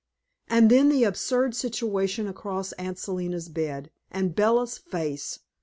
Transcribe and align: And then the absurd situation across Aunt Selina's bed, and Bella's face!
And 0.47 0.71
then 0.71 0.89
the 0.89 1.03
absurd 1.03 1.53
situation 1.53 2.25
across 2.27 2.71
Aunt 2.71 2.97
Selina's 2.97 3.49
bed, 3.49 3.91
and 4.09 4.33
Bella's 4.33 4.79
face! 4.79 5.37